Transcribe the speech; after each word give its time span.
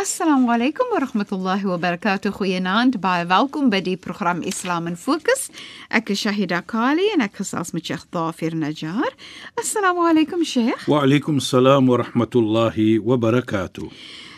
Assalamu 0.00 0.48
alaykum 0.48 0.88
wa 0.92 0.98
rahmatullahi 1.00 1.66
wa 1.68 1.76
barakatuh. 1.76 2.32
Goeienaand, 2.32 2.94
baie 3.02 3.26
welkom 3.28 3.68
by 3.68 3.82
die 3.84 3.98
program 4.00 4.40
Islam 4.48 4.86
in 4.88 4.96
Fokus. 4.96 5.50
Ek 5.92 6.08
is 6.14 6.22
Shahida 6.22 6.62
Kali 6.64 7.10
en 7.12 7.20
ek 7.20 7.36
gesels 7.42 7.74
met 7.76 7.84
Sheikh 7.84 8.06
Dafir 8.08 8.56
Najjar. 8.56 9.12
Assalamu 9.60 10.06
alaykum 10.08 10.40
Sheikh. 10.40 10.88
Wa 10.88 11.02
alaykum 11.04 11.36
salaam 11.44 11.92
wa 11.92 12.00
rahmatullahi 12.00 12.96
wa 13.04 13.20
barakatuh. 13.20 13.92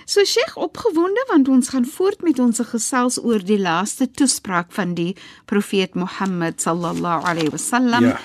So 0.05 0.27
Sheikh, 0.27 0.59
opgewonde 0.59 1.23
want 1.31 1.47
ons 1.47 1.71
gaan 1.71 1.87
voort 1.87 2.27
met 2.27 2.43
ons 2.43 2.59
gesels 2.75 3.23
oor 3.23 3.39
die 3.39 3.61
laaste 3.63 4.11
toespraak 4.11 4.75
van 4.75 4.97
die 4.99 5.13
profeet 5.47 5.95
Mohammed 5.95 6.59
sallallahu 6.59 7.23
alayhi 7.23 7.55
wasallam. 7.55 8.11
Ja. 8.11 8.19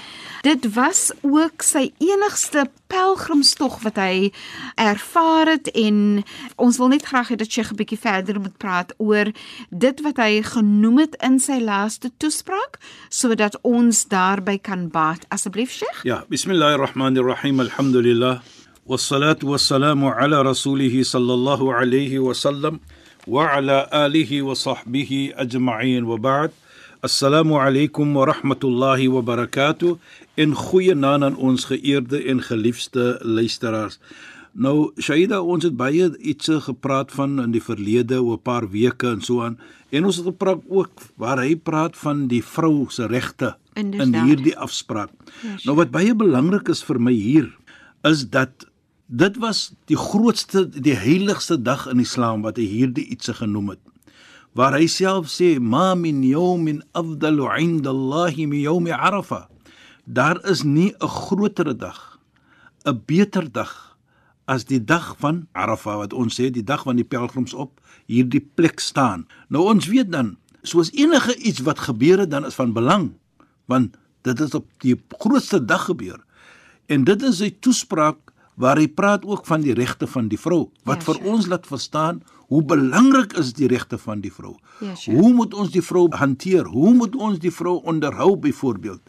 Dit 0.48 0.74
was 0.74 1.12
ook 1.22 1.64
sy 1.66 1.90
enigste 2.00 2.70
pelgrimstog 2.88 3.82
wat 3.84 3.98
hy 4.00 4.30
ervaar 4.80 5.50
het 5.52 5.68
en 5.76 6.22
ons 6.56 6.78
wil 6.80 6.94
net 6.94 7.04
graag 7.10 7.34
hê 7.34 7.36
dat 7.42 7.52
Sheikh 7.52 7.74
'n 7.74 7.80
bietjie 7.82 8.00
verder 8.00 8.40
moet 8.40 8.56
praat 8.58 8.94
oor 8.98 9.28
dit 9.70 9.98
wat 10.06 10.18
hy 10.24 10.40
genoem 10.42 11.00
het 11.04 11.18
in 11.28 11.36
sy 11.40 11.58
laaste 11.60 12.12
toespraak 12.18 12.80
sodat 13.10 13.60
ons 13.62 14.08
daarby 14.08 14.56
kan 14.58 14.88
baat. 14.88 15.26
Asseblief 15.28 15.72
Sheikh. 15.72 16.00
Ja, 16.04 16.24
bismillahirrahmanirrahim. 16.30 17.60
Alhamdulillah. 17.60 18.40
Wassalatu 18.86 19.52
wassalamu 19.52 20.14
ala 20.16 20.44
rasulih 20.44 21.04
sallallahu 21.04 21.76
alayhi 21.76 22.24
wa 22.24 22.34
sallam 22.34 22.80
wa 23.28 23.52
ala 23.52 23.90
alihi 23.92 24.42
wa 24.42 24.56
sahbihi 24.56 25.34
ajma'in 25.36 26.06
wa 26.06 26.18
ba'd. 26.18 26.52
Assalamu 27.00 27.60
alaykum 27.62 28.14
wa 28.14 28.26
rahmatullahi 28.26 29.08
wa 29.08 29.22
barakatuh. 29.22 30.00
En 30.36 30.56
goeie 30.58 30.96
naam 30.96 31.24
aan 31.24 31.36
ons 31.38 31.68
geëerde 31.70 32.24
en 32.26 32.42
geliefde 32.42 33.20
luisteraars. 33.22 34.00
Nou 34.58 34.90
Shaida, 34.98 35.44
ons 35.46 35.62
het 35.64 35.76
baie 35.78 36.10
iets 36.18 36.50
gepraat 36.66 37.14
van 37.14 37.38
in 37.44 37.54
die 37.54 37.62
verlede 37.62 38.18
oor 38.18 38.40
'n 38.40 38.42
paar 38.42 38.66
weke 38.70 39.12
en 39.14 39.22
so 39.22 39.44
aan. 39.46 39.60
En 39.90 40.06
ons 40.06 40.16
het 40.16 40.26
gepraat 40.26 40.64
ook 40.68 40.90
waar 41.16 41.38
hy 41.38 41.56
praat 41.56 41.98
van 41.98 42.28
die 42.28 42.44
vrou 42.44 42.88
se 42.90 43.06
regte 43.06 43.56
in 43.76 43.94
hierdie 44.26 44.58
afspraak. 44.58 45.10
Sure. 45.42 45.60
Nou 45.66 45.76
wat 45.76 45.92
baie 45.92 46.16
belangrik 46.16 46.68
is 46.68 46.84
vir 46.84 47.00
my 47.00 47.14
hier 47.14 47.58
is 48.04 48.30
dat 48.30 48.66
dit 49.06 49.38
was 49.38 49.74
die 49.86 49.98
grootste 49.98 50.70
die 50.70 50.96
heiligste 50.96 51.62
dag 51.62 51.88
in 51.88 52.00
Islam 52.00 52.42
wat 52.42 52.58
hy 52.58 52.66
hierdie 52.66 53.06
ietsie 53.06 53.34
genoem 53.34 53.70
het. 53.70 53.80
Waar 54.58 54.74
hy 54.74 54.88
self 54.90 55.28
sê 55.30 55.60
ma 55.62 55.94
min 55.94 56.24
yawmin 56.26 56.82
afdalu 56.98 57.46
'inda 57.46 57.94
Allah 57.94 58.34
min 58.34 58.58
yawm 58.58 58.90
Arafah. 58.90 59.46
Daar 60.10 60.42
is 60.50 60.64
nie 60.64 60.96
'n 60.98 61.08
groter 61.08 61.78
dag, 61.78 62.18
'n 62.86 62.98
beter 63.06 63.46
dag 63.52 63.98
as 64.48 64.66
die 64.66 64.84
dag 64.84 65.16
van 65.20 65.48
Arafah 65.54 65.98
wat 65.98 66.14
ons 66.14 66.40
sê 66.40 66.50
die 66.50 66.64
dag 66.64 66.84
wanneer 66.84 67.06
die 67.06 67.18
pelgrims 67.18 67.54
op 67.54 67.80
hierdie 68.08 68.42
plek 68.56 68.80
staan. 68.80 69.28
Nou 69.50 69.70
ons 69.70 69.86
weet 69.86 70.12
dan 70.12 70.38
soos 70.64 70.90
enige 70.92 71.38
iets 71.38 71.62
wat 71.62 71.80
gebeur 71.80 72.18
het 72.20 72.32
dan 72.32 72.46
is 72.46 72.56
van 72.56 72.74
belang 72.74 73.14
want 73.68 73.96
dit 74.22 74.40
is 74.40 74.54
op 74.56 74.66
die 74.80 74.96
grootste 75.20 75.66
dag 75.66 75.86
gebeur. 75.86 76.18
En 76.88 77.04
dit 77.04 77.22
is 77.22 77.38
sy 77.38 77.52
toespraak 77.60 78.27
waar 78.58 78.80
hy 78.82 78.88
praat 78.90 79.26
ook 79.26 79.46
van 79.46 79.62
die 79.62 79.74
regte 79.78 80.08
van 80.10 80.28
die 80.32 80.40
vrou 80.42 80.68
wat 80.84 81.04
Ja, 81.04 81.06
vir 81.12 81.16
sure. 81.20 81.30
ons 81.30 81.48
laat 81.48 81.68
verstaan 81.70 82.22
hoe 82.48 82.64
belangrik 82.64 83.34
is 83.38 83.54
die 83.54 83.68
regte 83.68 83.98
van 83.98 84.22
die 84.24 84.32
vrou. 84.32 84.56
Ja, 84.82 84.96
sure. 84.96 85.18
Hoe 85.18 85.34
moet 85.34 85.54
ons 85.54 85.70
die 85.72 85.82
vrou 85.84 86.08
hanteer? 86.16 86.66
Hoe 86.66 86.94
moet 86.94 87.16
ons 87.16 87.40
die 87.40 87.52
vrou 87.52 87.82
onderhou 87.84 88.36
byvoorbeeld? 88.38 89.02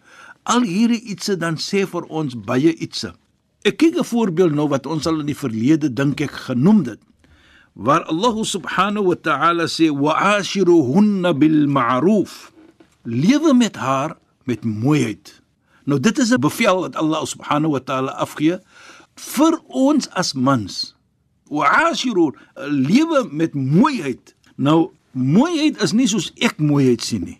Al 0.42 0.62
hierdie 0.66 1.00
ietsie 1.12 1.36
dan 1.36 1.56
sê 1.56 1.86
vir 1.86 2.04
ons 2.08 2.34
baie 2.34 2.74
ietsie. 2.74 3.12
Ek 3.64 3.76
kyk 3.78 3.98
'n 3.98 4.04
voorbeeld 4.04 4.54
nou 4.54 4.68
wat 4.68 4.86
ons 4.86 5.06
al 5.06 5.20
in 5.20 5.26
die 5.26 5.36
verlede 5.38 5.88
dink 5.92 6.20
ek 6.20 6.30
genoem 6.50 6.84
het. 6.86 7.00
Waar 7.74 8.02
Allah 8.04 8.44
subhanahu 8.44 9.06
wa 9.06 9.14
ta'ala 9.14 9.64
sê 9.68 9.88
wa'ashiruhunna 9.90 11.32
bil 11.38 11.66
ma'ruf. 11.68 12.52
Lewe 13.04 13.54
met 13.54 13.76
haar 13.76 14.16
met 14.44 14.64
mooiheid. 14.64 15.40
Nou 15.84 16.00
dit 16.00 16.18
is 16.18 16.32
'n 16.32 16.40
bevel 16.40 16.80
wat 16.80 16.96
Allah 16.96 17.24
subhanahu 17.24 17.72
wa 17.72 17.80
ta'ala 17.80 18.12
afgee 18.12 18.58
vir 19.18 19.58
ons 19.68 20.08
as 20.18 20.32
mans. 20.34 20.94
Wa'ashiru 21.50 22.32
lewe 22.70 23.24
met 23.32 23.54
mooiheid. 23.54 24.34
Nou 24.56 24.90
mooiheid 25.12 25.80
is 25.82 25.92
nie 25.96 26.06
soos 26.10 26.30
ek 26.44 26.58
mooiheid 26.60 27.02
sien 27.04 27.24
nie. 27.24 27.38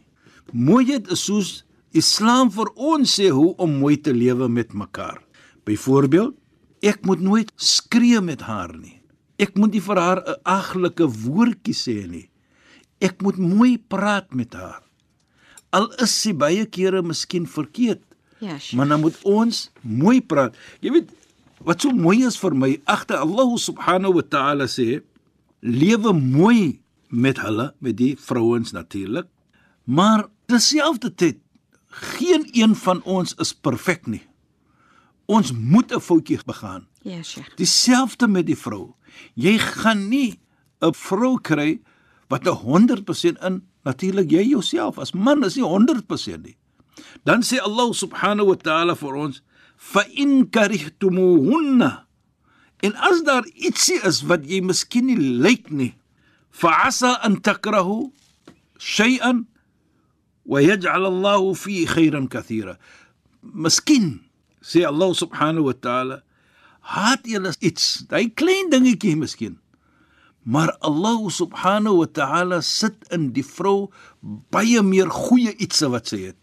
Mooiheid 0.53 1.11
is 1.13 1.25
soos 1.29 1.63
Islam 1.97 2.51
vir 2.53 2.71
ons 2.77 3.15
sê 3.19 3.29
hoe 3.33 3.55
om 3.61 3.79
mooi 3.81 3.97
te 4.01 4.13
lewe 4.15 4.49
met 4.49 4.73
mekaar. 4.77 5.21
Byvoorbeeld, 5.69 6.35
ek 6.83 7.05
moet 7.07 7.21
nooit 7.21 7.53
skree 7.57 8.21
met 8.25 8.41
haar 8.49 8.73
nie. 8.77 8.95
Ek 9.39 9.55
moet 9.57 9.73
nie 9.77 9.81
vir 9.85 9.97
haar 10.01 10.21
'n 10.27 10.37
aglike 10.45 11.07
woordjie 11.07 11.75
sê 11.75 12.07
nie. 12.09 12.29
Ek 13.01 13.23
moet 13.23 13.37
mooi 13.39 13.79
praat 13.79 14.35
met 14.35 14.55
haar. 14.55 14.83
Al 15.73 15.93
is 16.03 16.11
sy 16.23 16.33
baie 16.33 16.65
kere 16.67 17.03
miskien 17.03 17.47
verkeerd, 17.47 18.01
Ja, 18.41 18.59
Sheikh. 18.59 18.77
maar 18.77 18.89
dan 18.89 19.01
moet 19.01 19.19
ons 19.25 19.71
mooi 19.83 20.21
praat. 20.21 20.55
Jy 20.81 20.91
weet 20.93 21.11
wat 21.65 21.83
so 21.83 21.91
mooi 21.91 22.25
is 22.27 22.39
vir 22.39 22.55
my, 22.55 22.81
agter 22.87 23.19
Allah 23.19 23.57
subhanahu 23.59 24.15
wa 24.21 24.23
ta'ala 24.23 24.69
sê, 24.71 25.03
lewe 25.63 26.13
mooi 26.13 26.81
met 27.11 27.41
hulle, 27.43 27.73
met 27.81 27.97
die 27.97 28.15
vrouens 28.21 28.73
natuurlik. 28.73 29.27
Maar 29.85 30.27
terselfdertyd 30.47 31.41
geen 31.89 32.49
een 32.53 32.75
van 32.77 33.03
ons 33.03 33.35
is 33.41 33.55
perfek 33.55 34.07
nie. 34.07 34.23
Ons 35.27 35.53
moet 35.53 35.93
'n 35.93 36.01
foutjie 36.01 36.41
begaan. 36.45 36.87
Ja, 37.03 37.23
Sheikh. 37.23 37.57
Dieselfde 37.57 38.29
met 38.29 38.47
die 38.47 38.57
vrou. 38.57 38.95
Jy 39.35 39.59
gaan 39.59 40.09
nie 40.09 40.41
'n 40.81 40.95
vrou 40.95 41.39
kry 41.41 41.81
wat 42.29 42.47
'n 42.47 42.55
100% 42.55 43.39
in 43.43 43.63
natuurlik 43.83 44.31
jy 44.31 44.49
jouself 44.49 44.99
as 44.99 45.13
man 45.13 45.45
is 45.45 45.57
nie 45.57 45.65
100% 45.65 46.43
nie. 46.43 46.57
Dan 47.25 47.43
sê 47.43 47.61
Allah 47.61 47.93
subhanahu 47.93 48.47
wa 48.47 48.57
ta'ala 48.57 48.95
vir 48.95 49.15
ons 49.15 49.43
fa 49.79 50.03
in 50.11 50.51
karihtumuhunna 50.51 51.91
en 52.83 52.93
as 53.11 53.23
daar 53.27 53.47
ietsie 53.55 54.03
is 54.07 54.25
wat 54.27 54.45
jy 54.47 54.61
miskien 54.67 55.07
nie 55.07 55.19
lyk 55.19 55.71
nie 55.71 55.95
fa 56.51 56.75
asa 56.91 57.15
an 57.23 57.39
takrahu 57.39 58.11
shay'an 58.79 59.47
wa 60.49 60.59
yaj'al 60.65 61.05
Allah 61.07 61.55
fi 61.55 61.85
khairan 61.87 62.27
kathira. 62.29 62.79
Miskien 63.43 64.25
sê 64.65 64.87
Allah 64.89 65.13
subhanahu 65.13 65.69
wa 65.69 65.77
ta'ala 65.77 66.23
haat 66.97 67.27
julle 67.29 67.53
iets, 67.61 68.09
daai 68.09 68.33
klein 68.33 68.73
dingetjie 68.73 69.15
miskien. 69.19 69.59
Maar 70.49 70.73
Allah 70.81 71.21
subhanahu 71.29 72.01
wa 72.01 72.09
ta'ala 72.09 72.63
sit 72.65 72.97
in 73.13 73.33
die 73.37 73.45
vrou 73.45 73.93
baie 74.51 74.81
meer 74.83 75.13
goeie 75.13 75.53
iets 75.61 75.85
wat 75.85 76.09
sy 76.09 76.31
het. 76.31 76.39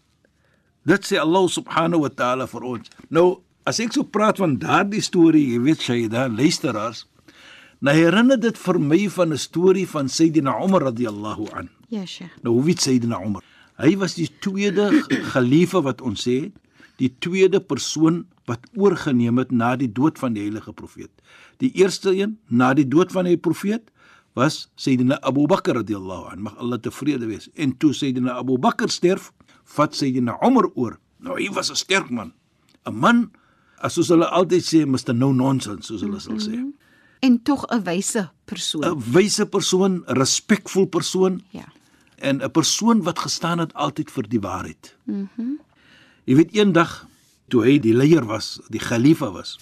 Dit 0.86 1.02
sê 1.10 1.18
Allah 1.18 1.50
subhanahu 1.50 2.06
wa 2.06 2.12
ta'ala 2.14 2.46
vir 2.46 2.62
ons. 2.62 2.86
Nou, 3.08 3.40
as 3.66 3.78
ek 3.82 3.94
so 3.94 4.02
praat 4.02 4.40
van 4.42 4.56
daardie 4.58 5.02
storie, 5.04 5.44
jy 5.54 5.60
weet 5.62 6.10
daar 6.10 6.30
luisteraars, 6.30 7.06
nou 7.78 7.94
herinner 7.94 8.38
dit 8.40 8.58
vir 8.58 8.78
my 8.80 9.08
van 9.08 9.32
'n 9.32 9.38
storie 9.38 9.86
van 9.86 10.08
Sayyidina 10.08 10.58
Umar 10.64 10.82
radhiyallahu 10.82 11.46
an. 11.52 11.68
Ja, 11.88 12.04
Sheikh. 12.06 12.30
Nou 12.42 12.54
hoe 12.54 12.64
weet 12.64 12.80
Sayyidina 12.80 13.20
Umar? 13.22 13.42
Hy 13.78 13.96
was 13.96 14.14
die 14.14 14.28
tweede 14.40 15.04
geliefde 15.34 15.82
wat 15.82 16.00
ons 16.00 16.26
sê, 16.26 16.52
die 16.96 17.12
tweede 17.18 17.60
persoon 17.60 18.26
wat 18.46 18.60
oorgeneem 18.74 19.38
het 19.38 19.50
na 19.50 19.76
die 19.76 19.92
dood 19.92 20.18
van 20.18 20.32
die 20.32 20.42
heilige 20.42 20.72
profeet. 20.72 21.10
Die 21.58 21.70
eerste 21.74 22.14
een 22.14 22.38
na 22.48 22.74
die 22.74 22.88
dood 22.88 23.12
van 23.12 23.24
die 23.24 23.36
profeet 23.36 23.90
was 24.34 24.68
Sayyidina 24.76 25.20
Abu 25.22 25.46
Bakr 25.46 25.74
radhiyallahu 25.74 26.32
an. 26.32 26.42
Mag 26.42 26.56
Allah 26.56 26.78
tevrede 26.78 27.26
wees. 27.26 27.48
En 27.54 27.76
toe 27.76 27.92
Sayyidina 27.92 28.36
Abu 28.36 28.58
Bakr 28.58 28.88
sterf, 28.88 29.32
vat 29.64 29.94
Sayyidina 29.94 30.38
Umar 30.42 30.70
oor. 30.74 30.98
Nou 31.18 31.36
hy 31.38 31.48
was 31.52 31.70
'n 31.70 31.76
sterk 31.76 32.10
man. 32.10 32.32
'n 32.86 32.94
Man 32.94 33.30
as 33.80 33.94
soos 33.94 34.08
hulle 34.08 34.26
altyd 34.26 34.62
sê, 34.62 34.86
Mr 34.86 35.14
No 35.14 35.32
Nonsense, 35.32 35.86
soos 35.86 36.00
hulle 36.00 36.20
sal 36.20 36.40
sê. 36.40 36.64
En 37.20 37.42
tog 37.42 37.66
'n 37.70 37.82
wyse 37.84 38.30
persoon. 38.44 38.84
'n 38.84 39.02
wyse 39.12 39.46
persoon, 39.46 40.02
respekvol 40.06 40.86
persoon 40.86 41.42
Ja. 41.50 41.64
en 42.18 42.42
'n 42.42 42.50
persoon 42.50 43.02
wat 43.02 43.18
gestaan 43.18 43.58
het 43.58 43.74
altyd 43.74 44.10
vir 44.10 44.28
die 44.28 44.40
waarheid. 44.40 44.96
Mhm. 45.04 45.26
Mm 45.36 45.58
jy 46.26 46.34
weet 46.34 46.54
eendag 46.56 47.06
toe 47.48 47.62
hy 47.62 47.78
die 47.78 47.94
leier 47.94 48.24
was, 48.26 48.60
die 48.68 48.80
khalifa 48.80 49.30
was. 49.30 49.58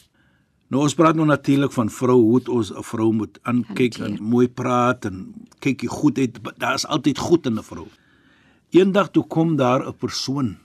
Nou 0.73 0.83
ons 0.83 0.95
praat 0.95 1.15
nou 1.15 1.27
natuurlik 1.27 1.73
van 1.73 1.91
vrou 1.91 2.17
hoe 2.23 2.41
ons 2.49 2.73
'n 2.73 2.83
vrou 2.83 3.13
moet 3.13 3.39
aankyk 3.43 3.99
en 3.99 4.23
mooi 4.23 4.49
praat 4.49 5.05
en 5.05 5.35
kyk 5.61 5.83
jy 5.83 5.89
goed 5.89 6.19
uit. 6.19 6.39
Daar 6.59 6.75
is 6.75 6.87
altyd 6.87 7.19
goed 7.19 7.47
in 7.47 7.59
'n 7.59 7.63
vrou. 7.63 7.87
Eendag 8.71 9.11
toe 9.11 9.27
kom 9.27 9.57
daar 9.57 9.87
'n 9.87 9.93
persoon. 9.95 10.57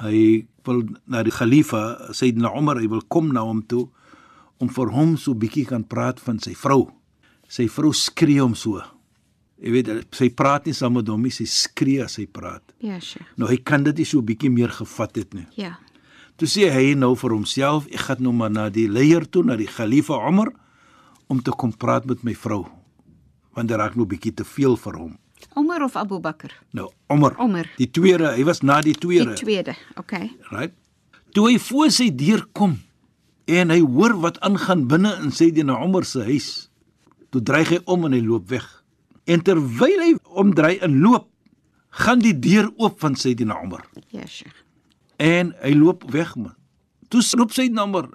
Hy 0.00 0.46
wil 0.64 0.86
na 1.10 1.20
die 1.26 1.34
khalifa, 1.34 2.12
Sayyidina 2.16 2.52
Umar, 2.56 2.80
hy 2.80 2.88
wil 2.88 3.02
kom 3.12 3.32
na 3.34 3.44
hom 3.44 3.60
toe 3.68 3.88
om 4.62 4.70
vir 4.70 4.92
hom 4.94 5.16
so 5.18 5.34
bietjie 5.34 5.66
kan 5.68 5.84
praat 5.84 6.22
van 6.22 6.38
sy 6.40 6.54
vrou. 6.56 6.86
Sy 7.50 7.66
vrou 7.68 7.90
skree 7.96 8.40
hom 8.40 8.54
so. 8.56 8.80
Jy 9.62 9.72
weet, 9.74 9.90
sy 10.16 10.30
praat 10.34 10.66
nie 10.66 10.74
saam 10.74 10.96
met 10.96 11.10
hom 11.10 11.22
nie, 11.22 11.34
sy 11.34 11.46
skree 11.50 12.02
as 12.02 12.16
sy 12.18 12.24
praat. 12.26 12.62
Ja, 12.82 12.98
Sheikh. 13.02 13.26
Nou 13.38 13.50
hy 13.50 13.58
kan 13.62 13.84
dit 13.86 14.00
nie 14.00 14.06
so 14.08 14.22
bietjie 14.26 14.50
meer 14.50 14.72
gevat 14.74 15.18
het 15.20 15.36
nie. 15.36 15.46
Ja. 15.58 15.76
Toe 16.40 16.48
sê 16.50 16.70
hy 16.72 16.94
nou 16.98 17.12
vir 17.18 17.34
homself, 17.36 17.86
ek 17.92 18.06
gaan 18.08 18.22
nou 18.24 18.32
maar 18.34 18.50
na 18.50 18.68
die 18.72 18.88
leier 18.90 19.26
toe, 19.28 19.44
na 19.46 19.58
die 19.58 19.68
Khalifa 19.70 20.16
Umar 20.26 20.50
om 21.30 21.42
te 21.44 21.54
kom 21.54 21.70
praat 21.72 22.08
met 22.08 22.24
my 22.26 22.34
vrou. 22.34 22.64
Want 23.54 23.70
dit 23.70 23.78
raak 23.78 23.94
nou 23.98 24.08
bietjie 24.08 24.34
te 24.34 24.46
veel 24.48 24.74
vir 24.80 24.98
hom. 24.98 25.12
Omar 25.54 25.82
of 25.82 25.96
Abu 25.96 26.18
Bakr? 26.20 26.52
Nou, 26.72 26.90
Umar. 27.10 27.36
Umar. 27.40 27.66
Die 27.78 27.90
tweede, 27.90 28.32
hy 28.36 28.44
was 28.44 28.62
na 28.62 28.80
die 28.80 28.92
Die 28.92 29.00
tweede. 29.00 29.34
tweede. 29.34 29.74
Okay. 29.96 30.30
Right? 30.50 30.72
Toe 31.32 31.48
hy 31.50 31.58
voor 31.58 31.90
sy 31.90 32.10
deur 32.14 32.44
kom 32.52 32.78
en 33.50 33.70
hy 33.70 33.80
hoor 33.80 34.14
wat 34.22 34.38
aangaan 34.40 34.86
binne 34.88 35.14
in 35.22 35.32
Sayyidina 35.32 35.78
Umar 35.84 36.04
se 36.04 36.22
huis, 36.24 36.68
toe 37.30 37.42
dreig 37.42 37.68
hy 37.72 37.80
om 37.90 38.04
en 38.06 38.12
hy 38.12 38.20
loop 38.24 38.48
weg. 38.52 38.64
En 39.26 39.42
terwyl 39.42 40.00
hy 40.02 40.12
omdry 40.38 40.78
en 40.82 41.00
loop, 41.02 41.28
gaan 42.02 42.20
die 42.24 42.34
deur 42.38 42.70
oop 42.80 43.00
van 43.00 43.16
Sayyidina 43.16 43.58
Umar. 43.64 43.84
Ja, 44.12 44.26
Sheikh. 44.26 44.54
En 45.20 45.54
hy 45.62 45.72
loop 45.76 46.04
weg 46.12 46.34
man. 46.36 46.54
Toe 47.12 47.20
roep 47.36 47.52
sy 47.52 47.66
nommer: 47.68 48.08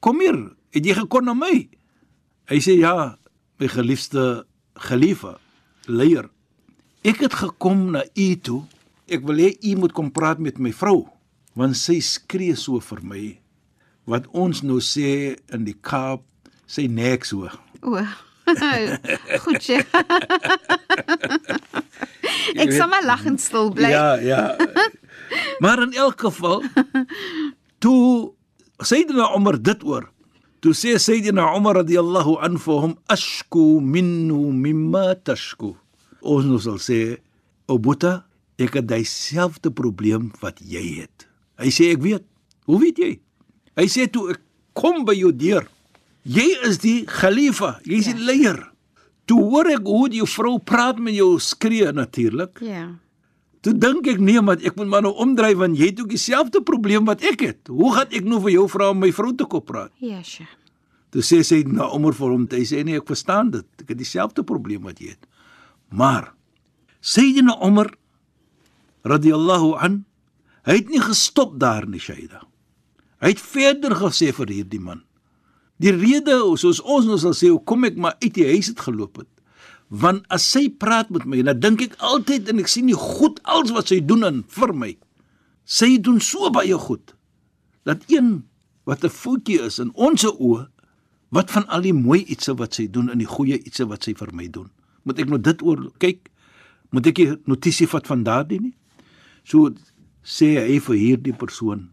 "Kom 0.00 0.20
hier, 0.20 0.36
het 0.70 0.84
jy 0.86 0.94
gekon 0.94 1.24
na 1.24 1.34
my?" 1.34 1.68
Hy 2.50 2.58
sê: 2.62 2.78
"Ja, 2.78 3.16
my 3.58 3.68
geliefde 3.68 4.46
geliefde 4.74 5.38
leier. 5.86 6.28
Ek 7.00 7.22
het 7.24 7.32
gekom 7.32 7.90
na 7.94 8.02
u 8.12 8.28
toe. 8.44 8.62
Ek 9.08 9.24
wil 9.24 9.40
hê 9.40 9.54
u 9.64 9.76
moet 9.80 9.94
kom 9.96 10.10
praat 10.12 10.38
met 10.38 10.58
my 10.60 10.72
vrou, 10.76 11.06
want 11.56 11.78
sy 11.80 11.96
skree 12.04 12.52
so 12.56 12.80
vir 12.90 13.00
my 13.02 13.22
wat 14.10 14.26
ons 14.34 14.60
nou 14.66 14.80
sê 14.82 15.36
in 15.54 15.64
die 15.64 15.76
Kaap, 15.76 16.24
sy 16.66 16.88
nek 16.90 17.24
so." 17.28 17.48
O. 17.80 17.96
Goed, 19.44 19.62
Sheikh. 19.66 19.86
Ek 22.58 22.72
sal 22.74 22.88
maar 22.90 23.06
lag 23.06 23.24
en 23.28 23.38
stil 23.38 23.70
bly. 23.72 23.92
Ja, 23.94 24.18
ja. 24.20 24.42
maar 25.62 25.84
in 25.86 25.94
elk 25.94 26.20
geval 26.26 26.64
toe 27.78 28.34
Sayyidina 28.82 29.30
Umar 29.36 29.60
dit 29.60 29.84
oor. 29.86 30.10
Toe 30.60 30.74
sê 30.76 30.98
Sayyidina 30.98 31.54
Umar 31.56 31.80
radiyallahu 31.80 32.40
anhu 32.44 32.80
hom 32.84 32.98
ashku 33.08 33.78
minhu 33.80 34.50
mimma 34.52 35.14
tashku. 35.24 35.76
Ons 36.22 36.44
nou 36.44 36.58
sal 36.60 36.78
sê, 36.78 37.18
"O 37.66 37.78
Boeta, 37.78 38.26
ek 38.58 38.74
het 38.74 38.88
dieselfde 38.88 39.70
probleem 39.70 40.32
wat 40.40 40.60
jy 40.60 41.00
het." 41.00 41.26
Hy 41.58 41.68
sê, 41.68 41.92
"Ek 41.92 42.02
weet. 42.02 42.24
Hoe 42.66 42.80
weet 42.80 42.98
jy?" 42.98 43.20
Hy 43.76 43.86
sê 43.86 44.10
toe 44.10 44.30
ek 44.30 44.40
kom 44.76 45.04
by 45.04 45.14
jou 45.14 45.32
deur. 45.32 45.66
Jy 46.22 46.48
is 46.68 46.78
die 46.78 47.06
khalifa, 47.06 47.80
jy 47.84 48.00
is 48.02 48.06
die 48.06 48.18
leier. 48.18 48.72
Toe 49.24 49.40
hoor 49.40 49.70
ek 49.70 49.86
hoe 49.86 50.08
die 50.08 50.24
vrou 50.26 50.58
praat 50.58 50.98
met 50.98 51.14
jou 51.14 51.38
skree 51.38 51.92
natuurlik. 51.92 52.60
Ja. 52.60 52.98
Toe 53.60 53.74
dink 53.76 54.08
ek 54.08 54.20
nee, 54.20 54.40
maar 54.40 54.60
ek 54.64 54.76
moet 54.76 54.88
maar 54.88 55.04
nou 55.04 55.12
omdry 55.20 55.52
want 55.54 55.76
jy 55.78 55.90
het 55.92 56.00
ook 56.00 56.12
dieselfde 56.12 56.62
probleem 56.66 57.04
wat 57.08 57.22
ek 57.28 57.44
het. 57.44 57.68
Hoe 57.68 57.92
gaan 57.94 58.08
ek 58.16 58.24
nou 58.24 58.40
vir 58.40 58.56
jou 58.56 58.66
vra 58.72 58.90
om 58.90 59.00
my 59.04 59.12
vrou 59.12 59.34
te 59.36 59.44
kom 59.44 59.64
praat? 59.64 59.92
Ja, 60.00 60.22
Sheikh. 60.24 60.56
Toe 61.10 61.24
sê 61.26 61.40
sy 61.42 61.64
na 61.66 61.88
Omar 61.90 62.14
vir 62.14 62.30
hom, 62.30 62.46
hy 62.52 62.62
sê 62.68 62.84
nee, 62.86 63.00
ek 63.00 63.08
verstaan 63.10 63.50
dit. 63.50 63.66
Ek 63.82 63.88
het 63.90 63.98
dieselfde 63.98 64.44
probleem 64.46 64.84
wat 64.86 65.00
jy 65.02 65.14
het. 65.16 65.29
Maar 65.90 66.32
Sayyidina 67.00 67.58
Omar 67.60 67.90
radhiyallahu 69.02 69.74
an, 69.80 70.04
hy 70.68 70.80
het 70.82 70.90
nie 70.92 71.02
gestop 71.02 71.56
daar 71.60 71.86
nie, 71.88 72.00
Shaida. 72.00 72.44
Hy 73.20 73.34
het 73.34 73.42
verder 73.42 73.96
gesê 73.98 74.30
vir 74.36 74.52
hierdie 74.52 74.80
man. 74.80 75.02
Die 75.80 75.92
rede 75.96 76.36
soos 76.60 76.80
ons 76.84 77.08
nou 77.08 77.16
sal 77.20 77.34
sê, 77.36 77.48
hoekom 77.48 77.88
ek 77.88 77.96
maar 78.00 78.18
uit 78.20 78.34
die 78.36 78.46
huis 78.52 78.68
het 78.72 78.82
geloop 78.84 79.22
het. 79.22 79.30
Want 79.90 80.26
as 80.30 80.44
sy 80.46 80.68
praat 80.70 81.08
met 81.10 81.24
my, 81.26 81.40
dan 81.42 81.60
dink 81.60 81.82
ek 81.88 81.96
altyd 82.04 82.52
en 82.52 82.60
ek 82.62 82.68
sien 82.70 82.86
nie 82.86 82.98
goed 82.98 83.40
alles 83.48 83.72
wat 83.74 83.90
sy 83.90 83.98
doen 84.04 84.28
en 84.28 84.42
vir 84.56 84.74
my. 84.76 84.92
Sy 85.64 85.96
doen 86.02 86.20
so 86.22 86.52
baie 86.52 86.76
goed 86.78 87.16
dat 87.88 88.04
een 88.12 88.44
wat 88.84 89.04
'n 89.04 89.08
voetjie 89.08 89.60
is 89.66 89.78
in 89.78 89.90
ons 89.94 90.24
oë 90.24 90.68
wat 91.30 91.50
van 91.50 91.66
al 91.68 91.80
die 91.80 91.94
mooi 91.94 92.24
ietsie 92.24 92.54
wat 92.54 92.74
sy 92.74 92.86
doen 92.86 93.10
en 93.10 93.18
die 93.18 93.26
goeie 93.26 93.58
ietsie 93.58 93.86
wat 93.86 94.04
sy 94.04 94.14
vir 94.14 94.30
my 94.32 94.48
doen. 94.48 94.70
Moet 95.02 95.22
ek 95.24 95.30
nou 95.32 95.40
dit 95.40 95.62
oor 95.62 95.86
kyk? 96.02 96.28
Moet 96.90 97.10
ek 97.12 97.22
nie 97.22 97.36
notisie 97.50 97.88
vat 97.90 98.06
van 98.10 98.24
daardie 98.26 98.60
nie? 98.60 98.74
So 99.46 99.70
sê 100.26 100.56
hy 100.58 100.78
vir 100.84 100.96
hierdie 100.96 101.36
persoon: 101.36 101.88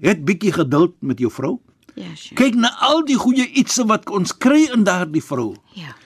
"Het 0.00 0.24
bietjie 0.24 0.52
geduld 0.52 0.94
met 1.02 1.18
jou 1.18 1.30
vrou. 1.30 1.58
Ja, 1.94 2.14
Sheikh. 2.14 2.36
Kyk 2.38 2.54
na 2.54 2.70
al 2.80 3.02
die 3.04 3.18
goeie 3.18 3.48
ietsie 3.58 3.84
wat 3.84 4.08
ons 4.10 4.32
kry 4.32 4.68
in 4.72 4.84
daardie 4.84 5.22
vrou. 5.22 5.56
Ja. 5.74 5.96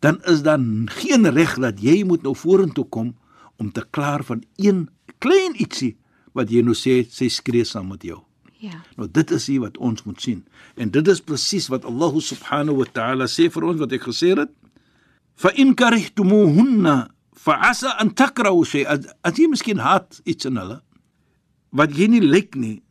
Dan 0.00 0.22
is 0.24 0.42
dan 0.42 0.88
geen 0.90 1.28
reg 1.30 1.58
dat 1.58 1.80
jy 1.80 2.04
moet 2.04 2.22
nou 2.22 2.34
vorentoe 2.34 2.88
kom 2.88 3.14
om 3.56 3.72
te 3.72 3.84
klaar 3.90 4.24
van 4.24 4.42
een 4.56 4.88
klein 5.18 5.54
ietsie 5.54 5.96
wat 6.32 6.50
jy 6.50 6.62
nou 6.62 6.74
sê 6.74 7.04
sy 7.08 7.28
skree 7.28 7.64
saam 7.64 7.88
met 7.88 8.02
jou." 8.02 8.22
Ja. 8.62 8.78
Nou 8.96 9.08
dit 9.10 9.30
is 9.30 9.46
hier 9.46 9.60
wat 9.60 9.78
ons 9.78 10.04
moet 10.06 10.20
sien. 10.22 10.44
En 10.74 10.90
dit 10.90 11.08
is 11.08 11.20
presies 11.20 11.66
wat 11.68 11.84
Allah 11.84 12.14
subhanahu 12.22 12.78
wa 12.78 12.86
ta'ala 12.92 13.26
sê 13.26 13.48
vir 13.50 13.64
ons 13.66 13.80
wat 13.82 13.92
ek 13.92 14.06
gesê 14.06 14.36
het. 14.38 14.52
Karihtumuhunna 15.40 17.08
fa 17.34 17.58
asa 17.70 17.96
an 17.98 18.10
takrahu 18.14 18.64
shay'an. 18.64 19.06
As 19.24 19.34
jy 19.38 19.48
miskien 19.48 19.78
haat 19.78 20.20
iets 20.24 20.46
in 20.46 20.56
hulle 20.56 20.80
wat 21.72 21.92
jy 21.96 22.08
nie 22.08 22.20
lyk 22.20 22.54
nie. 22.54 22.82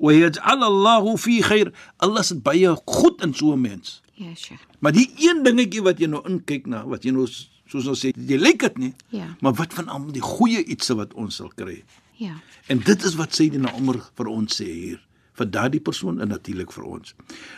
Yaj'al 0.00 0.64
Allahu 0.64 1.16
fi 1.20 1.42
khair. 1.44 1.72
Allah 2.00 2.24
se 2.24 2.34
baie 2.34 2.74
goed 2.88 3.22
in 3.22 3.34
so 3.34 3.52
'n 3.52 3.60
mens. 3.60 4.00
Ja, 4.14 4.34
Sheikh. 4.34 4.60
Maar 4.80 4.92
die 4.92 5.10
een 5.16 5.42
dingetjie 5.42 5.82
wat 5.82 5.98
jy 5.98 6.06
nou 6.06 6.22
inkyk 6.28 6.66
na, 6.66 6.84
wat 6.86 7.04
jy 7.04 7.12
nou 7.12 7.26
soos 7.26 7.86
ons 7.86 8.00
sê, 8.04 8.12
jy 8.16 8.36
lyk 8.36 8.60
dit 8.60 8.78
nie. 8.78 8.94
Ja. 9.08 9.36
Maar 9.40 9.52
wat 9.54 9.72
van 9.72 9.88
al 9.88 10.12
die 10.12 10.24
goeie 10.24 10.64
ietsie 10.64 10.96
wat 10.96 11.14
ons 11.14 11.36
sal 11.36 11.52
kry? 11.56 11.84
Ja. 12.16 12.40
En 12.66 12.78
dit 12.78 13.04
is 13.04 13.14
wat 13.14 13.34
Sayyidina 13.34 13.72
Umar 13.78 14.00
vir 14.16 14.26
ons 14.26 14.60
sê 14.60 14.64
hier, 14.64 15.00
vir 15.32 15.46
daardie 15.46 15.80
persoon 15.80 16.20
en 16.20 16.28
natuurlik 16.28 16.72
vir 16.72 16.84
ons. 16.84 17.14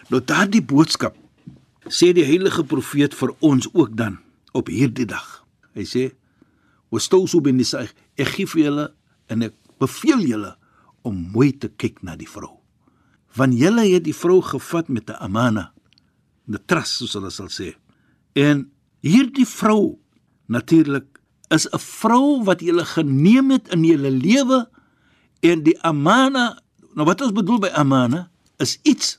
Nou 0.09 0.21
daardie 0.21 0.63
boodskap 0.63 1.17
sê 1.89 2.13
die 2.13 2.25
heilige 2.25 2.65
profeet 2.65 3.15
vir 3.15 3.35
ons 3.41 3.69
ook 3.73 3.97
dan 3.97 4.19
op 4.53 4.69
hierdie 4.69 5.07
dag. 5.07 5.45
Hy 5.75 5.85
sê: 5.85 6.13
"Wastausu 6.91 7.41
bin 7.41 7.57
nisa, 7.57 7.87
ek 8.17 8.29
gee 8.37 8.47
vir 8.47 8.65
julle 8.65 8.95
en 9.29 9.43
ek 9.43 9.55
beveel 9.79 10.21
julle 10.27 10.57
om 11.03 11.17
mooi 11.35 11.51
te 11.59 11.69
kyk 11.69 12.03
na 12.07 12.17
die 12.17 12.29
vrou. 12.29 12.59
Want 13.37 13.57
julle 13.59 13.87
het 13.89 14.05
die 14.05 14.17
vrou 14.17 14.41
gevat 14.43 14.89
met 14.89 15.11
'n 15.11 15.19
amana, 15.19 15.73
'n 16.49 16.59
trust 16.67 16.97
soos 16.97 17.15
hulle 17.15 17.31
sal 17.31 17.49
sê. 17.49 17.75
En 18.35 18.71
hierdie 19.01 19.47
vrou 19.47 19.99
natuurlik 20.47 21.21
is 21.51 21.67
'n 21.67 21.79
vrou 21.79 22.45
wat 22.45 22.61
jy 22.61 22.85
geneem 22.85 23.51
het 23.51 23.69
in 23.69 23.85
jou 23.85 23.99
lewe 23.99 24.69
en 25.41 25.63
die 25.63 25.79
amana 25.83 26.63
nou 26.95 27.07
wat 27.07 27.21
ons 27.21 27.33
bedoel 27.33 27.59
by 27.59 27.71
amana 27.75 28.31
is 28.59 28.79
iets 28.83 29.19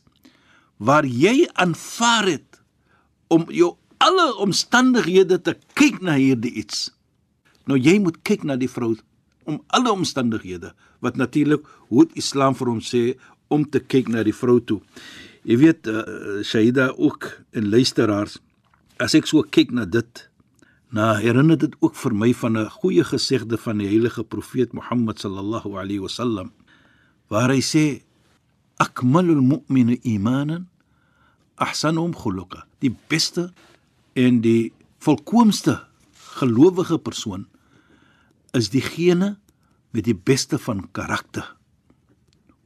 waar 0.78 1.06
jy 1.06 1.48
aanvaar 1.54 2.26
het 2.26 2.62
om 3.28 3.46
jou 3.50 3.76
alle 4.04 4.28
omstandighede 4.44 5.40
te 5.42 5.56
kyk 5.80 6.02
na 6.04 6.18
hierdie 6.20 6.52
iets. 6.60 6.90
Nou 7.70 7.80
jy 7.80 7.98
moet 8.04 8.20
kyk 8.28 8.44
na 8.48 8.58
die 8.60 8.72
vrou 8.72 8.94
om 9.48 9.62
alle 9.76 9.92
omstandighede 9.92 10.74
wat 11.04 11.20
natuurlik 11.20 11.64
hoe 11.92 12.08
die 12.08 12.20
Islam 12.24 12.56
vir 12.56 12.72
ons 12.76 12.92
sê 12.92 13.04
om 13.52 13.64
te 13.64 13.80
kyk 13.80 14.12
na 14.12 14.24
die 14.24 14.36
vrou 14.36 14.60
toe. 14.60 14.82
Jy 15.48 15.58
weet 15.60 15.88
uh, 15.92 16.04
Shaida 16.44 16.92
ook 16.96 17.28
en 17.56 17.72
luisteraars 17.72 18.40
as 19.04 19.16
ek 19.18 19.28
so 19.28 19.44
kyk 19.44 19.74
na 19.76 19.88
dit 19.88 20.28
Nou 20.94 21.16
herinner 21.18 21.58
dit 21.58 21.74
ook 21.82 21.96
vir 21.98 22.14
my 22.14 22.34
van 22.38 22.58
'n 22.58 22.70
goeie 22.70 23.04
gesegde 23.04 23.58
van 23.58 23.78
die 23.78 23.88
heilige 23.88 24.24
profeet 24.24 24.74
Mohammed 24.74 25.20
sallallahu 25.20 25.74
alayhi 25.74 26.00
wasallam 26.00 26.52
waar 27.30 27.50
hy 27.50 27.62
sê 27.62 28.04
akmalul 28.78 29.42
mu'minu 29.42 29.98
imanan 30.04 30.68
ahsanuhum 31.58 32.14
khuluqa 32.14 32.68
die 32.80 32.94
beste 33.10 33.50
en 34.14 34.42
die 34.42 34.74
volkoomste 35.04 35.80
gelowige 36.40 36.98
persoon 36.98 37.48
is 38.54 38.70
diegene 38.70 39.38
met 39.94 40.06
die 40.06 40.18
beste 40.18 40.60
van 40.62 40.86
karakter 40.92 41.56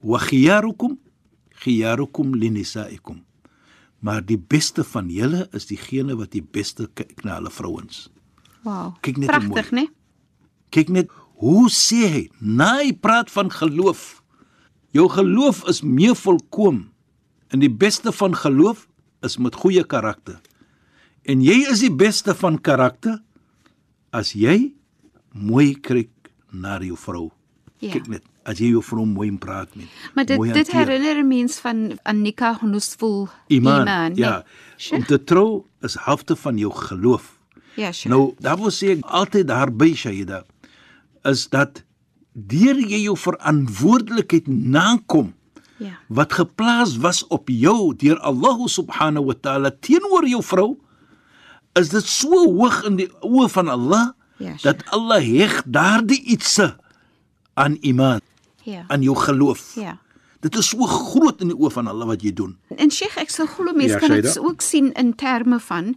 wa 0.03 0.19
khiyarukum 0.21 0.97
khiyarukum 1.63 2.35
linisaikum 2.35 3.23
maar 3.99 4.25
die 4.25 4.37
beste 4.37 4.83
van 4.83 5.09
julle 5.09 5.47
is 5.57 5.67
diegene 5.69 6.15
wat 6.17 6.33
die 6.35 6.43
beste 6.43 6.87
kyk 6.97 7.23
na 7.25 7.37
hulle 7.39 7.51
vrouens. 7.53 8.07
Wow. 8.65 8.93
Kyk 9.01 9.21
net 9.21 9.31
hoe 9.31 9.39
Pragtig, 9.39 9.71
mooi. 9.71 9.87
né? 9.87 9.93
Kyk 10.75 10.91
net 10.93 11.13
hoe 11.41 11.67
sê 11.73 12.03
hy, 12.11 12.23
na 12.39 12.77
hy 12.81 12.93
praat 12.93 13.31
van 13.33 13.49
geloof. 13.53 14.21
Jou 14.95 15.07
geloof 15.11 15.63
is 15.69 15.81
meer 15.85 16.15
volkom. 16.17 16.87
En 17.53 17.61
die 17.63 17.71
beste 17.71 18.11
van 18.11 18.35
geloof 18.35 18.87
is 19.25 19.37
met 19.41 19.57
goeie 19.57 19.83
karakter. 19.85 20.39
En 21.27 21.43
jy 21.43 21.57
is 21.67 21.83
die 21.83 21.91
beste 21.91 22.31
van 22.39 22.55
karakter 22.63 23.19
as 24.15 24.31
jy 24.31 24.71
mooi 25.35 25.73
kyk 25.75 26.31
na 26.55 26.77
jou 26.79 26.95
vrou. 26.97 27.25
Ja. 27.83 27.91
Kyk 27.97 28.07
net, 28.07 28.23
as 28.47 28.61
jy 28.63 28.71
jou 28.71 28.81
vrou 28.85 29.03
mooi 29.05 29.27
praat 29.37 29.73
met. 29.75 29.91
Maar 30.15 30.25
dit 30.25 30.39
dit 30.39 30.55
hanteer. 30.55 30.87
herinner 30.87 31.23
'n 31.23 31.27
mens 31.27 31.59
van 31.59 31.99
Annika 32.03 32.57
Nusful 32.63 33.27
iman. 33.47 33.81
iman 33.81 34.11
nee. 34.13 34.23
ja. 34.23 34.43
Sure. 34.77 35.01
Om 35.01 35.05
te 35.05 35.23
trou 35.23 35.65
is 35.81 35.97
helfte 35.99 36.35
van 36.35 36.57
jou 36.57 36.71
geloof. 36.71 37.39
Ja, 37.75 37.91
sure. 37.91 38.15
Nou, 38.15 38.33
daar 38.39 38.57
wil 38.57 38.71
sê 38.71 38.97
ek 38.97 39.05
altyd 39.05 39.47
daarby 39.47 39.95
Shaida 39.95 40.45
is 41.23 41.49
dat 41.49 41.83
deur 42.31 42.77
jy 42.77 43.03
jou 43.03 43.17
verantwoordelikheid 43.17 44.47
nakom 44.47 45.33
ja. 45.77 45.99
wat 46.07 46.33
geplaas 46.33 46.97
was 46.97 47.27
op 47.27 47.49
jou 47.49 47.93
deur 47.95 48.19
Allah 48.19 48.67
subhanahu 48.67 49.25
wa 49.25 49.33
taala 49.33 49.71
teenoor 49.71 50.27
jou 50.27 50.43
vrou 50.43 50.77
is 51.79 51.89
dit 51.89 52.05
so 52.05 52.29
hoog 52.53 52.83
in 52.87 52.95
die 52.99 53.09
oë 53.21 53.49
van 53.49 53.67
Allah 53.73 54.05
Ja, 54.37 54.53
sure. 54.57 54.73
dat 54.73 54.83
Allah 54.93 55.21
heg 55.23 55.63
daardie 55.65 56.21
ietsie 56.29 56.69
aan 57.57 57.77
iman, 57.81 58.21
Ja. 58.63 58.83
aan 58.87 59.01
jou 59.01 59.15
geloof. 59.17 59.75
Ja. 59.75 59.97
Dit 60.41 60.55
is 60.55 60.67
so 60.69 60.85
groot 60.85 61.41
in 61.41 61.47
die 61.49 61.57
oë 61.57 61.71
van 61.73 61.87
Allah 61.87 62.05
wat 62.07 62.21
jy 62.21 62.33
doen. 62.33 62.57
En 62.77 62.91
Sheikh, 62.91 63.17
ek 63.17 63.29
sou 63.33 63.47
glo 63.47 63.73
mense 63.73 63.95
Ja, 63.95 63.99
kan 63.99 64.13
dit 64.21 64.37
ook 64.39 64.61
sien 64.61 64.91
in 64.93 65.15
terme 65.15 65.59
van 65.59 65.95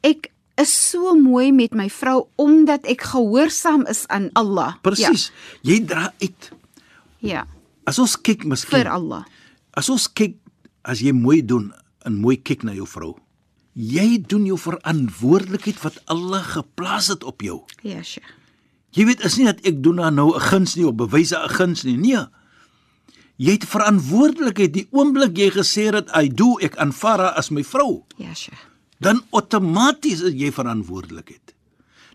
ek 0.00 0.30
is 0.56 0.72
so 0.90 1.14
mooi 1.14 1.52
met 1.52 1.74
my 1.74 1.88
vrou 1.90 2.26
omdat 2.36 2.84
ek 2.88 3.02
gehoorsaam 3.12 3.86
is 3.86 4.06
aan 4.08 4.30
Allah. 4.32 4.74
Presies. 4.82 5.30
Jy 5.62 5.84
dra 5.84 6.12
uit. 6.22 6.50
Ja. 7.18 7.28
ja. 7.28 7.46
As 7.84 7.98
ons 7.98 8.16
kyk 8.20 8.44
miskien 8.44 8.78
Vir 8.80 8.88
Allah. 8.92 9.24
As 9.74 9.88
ons 9.90 10.08
kyk 10.12 10.36
as 10.84 11.00
jy 11.00 11.12
mooi 11.12 11.42
doen 11.44 11.72
en 12.06 12.14
mooi 12.20 12.36
kyk 12.42 12.62
na 12.64 12.72
jou 12.72 12.86
vrou. 12.86 13.16
Jy 13.72 14.20
doen 14.28 14.44
jou 14.46 14.58
verantwoordelikheid 14.58 15.78
wat 15.82 15.96
Allah 16.12 16.42
geplaas 16.44 17.06
het 17.08 17.24
op 17.24 17.40
jou. 17.40 17.62
Ja, 17.82 18.02
Sheikh. 18.02 18.28
Jy 18.92 19.06
weet 19.08 19.22
is 19.24 19.36
nie 19.40 19.46
dat 19.48 19.60
ek 19.64 19.82
doen 19.82 19.94
nou 19.96 20.34
'n 20.36 20.40
guns 20.40 20.74
nie 20.76 20.84
of 20.86 20.94
bewyse 20.94 21.36
'n 21.36 21.48
guns 21.48 21.82
nie. 21.84 21.96
Nee. 21.96 22.26
Jy 23.36 23.52
het 23.52 23.64
verantwoordelikheid 23.64 24.72
die 24.74 24.86
oomblik 24.90 25.36
jy 25.38 25.50
gesê 25.50 25.88
het 25.94 26.10
I 26.16 26.28
do 26.28 26.58
ek 26.60 26.76
aanvaar 26.76 27.18
haar 27.18 27.34
as 27.36 27.50
my 27.50 27.64
vrou. 27.64 28.04
Ja, 28.18 28.34
Sheikh. 28.34 28.58
Dan 29.00 29.22
outomaties 29.30 30.20
is 30.20 30.32
jy 30.34 30.52
verantwoordelikheid. 30.52 31.54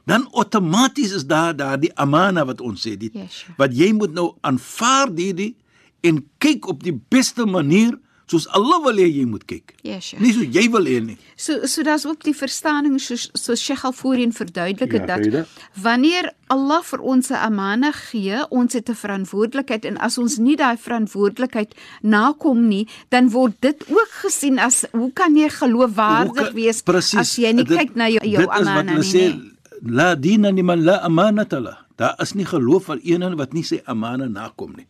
Dan 0.06 0.28
outomaties 0.32 1.12
is 1.12 1.26
daar 1.26 1.56
daardie 1.56 1.92
amana 1.96 2.46
wat 2.46 2.62
ons 2.62 2.88
sê 2.88 2.96
dit 2.98 3.12
Ja, 3.14 3.28
sure. 3.28 3.54
wat 3.58 3.74
jy 3.76 3.92
moet 3.94 4.14
nou 4.14 4.36
aanvaar 4.42 5.10
hierdie 5.16 5.56
en 6.02 6.24
kyk 6.38 6.68
op 6.68 6.84
die 6.84 6.94
beste 7.10 7.46
manier 7.46 8.00
soos 8.28 8.48
Allah 8.52 8.80
wil 8.84 8.96
hê 9.00 9.08
jy 9.08 9.26
moet 9.26 9.46
kyk. 9.48 9.74
Ja, 9.84 10.00
Sheikh. 10.00 10.20
Nie 10.22 10.34
soos 10.34 10.48
jy 10.52 10.70
wil 10.72 10.86
hê 10.86 11.00
nie. 11.06 11.18
So 11.38 11.66
so 11.66 11.82
daar's 11.84 12.06
ook 12.06 12.24
die 12.24 12.34
verstaaning 12.36 13.00
soos 13.00 13.30
so 13.34 13.56
Sheikh 13.56 13.86
al 13.86 13.94
voorheen 13.94 14.34
verduidelik 14.34 14.92
het 14.92 15.08
Ja, 15.08 15.18
dat 15.18 15.48
wanneer 15.82 16.34
Allah 16.50 16.82
vir 16.84 17.00
ons 17.02 17.30
'n 17.32 17.34
amana 17.36 17.92
gee, 17.92 18.38
ons 18.50 18.74
het 18.74 18.90
'n 18.90 18.96
verantwoordelikheid 18.96 19.86
en 19.86 19.98
as 19.98 20.18
ons 20.18 20.38
nie 20.38 20.56
daai 20.56 20.78
verantwoordelikheid 20.78 21.74
nakom 22.02 22.68
nie, 22.68 22.88
dan 23.10 23.30
word 23.30 23.54
dit 23.62 23.84
ook 23.90 24.10
gesien 24.24 24.60
as 24.60 24.86
hoe 24.92 25.12
kan 25.14 25.36
jy 25.36 25.50
geloofwaardig 25.50 26.34
kan- 26.36 26.54
wees 26.54 26.82
Presies, 26.82 27.20
as 27.20 27.36
jy 27.38 27.54
nie 27.54 27.64
dit- 27.64 27.78
kyk 27.78 27.96
na 27.96 28.08
jou, 28.10 28.20
jou 28.24 28.38
dit 28.38 28.40
is 28.40 28.46
wat 28.46 28.62
amana 28.62 28.92
hulle 28.92 29.04
nie. 29.04 29.14
sê, 29.14 29.36
nee. 29.36 29.52
La 29.84 30.16
dina 30.16 30.50
liman 30.52 30.84
la 30.84 31.00
amanata 31.04 31.60
la. 31.60 31.78
Daar 31.98 32.16
is 32.22 32.34
nie 32.34 32.46
geloof 32.46 32.86
vir 32.86 33.00
een 33.04 33.36
wat 33.36 33.54
nie 33.54 33.64
sy 33.64 33.82
amana 33.86 34.26
nakom 34.28 34.74
nie. 34.76 34.88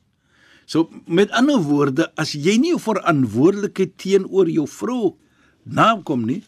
So 0.68 0.90
met 1.08 1.32
ander 1.32 1.62
woorde, 1.64 2.10
as 2.20 2.34
jy 2.36 2.58
nie 2.60 2.76
verantwoordelikheid 2.76 3.94
teenoor 4.02 4.50
jou 4.52 4.66
vrou 4.68 5.16
nakom 5.64 6.26
nie, 6.28 6.42